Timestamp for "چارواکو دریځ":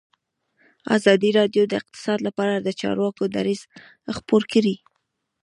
2.81-3.61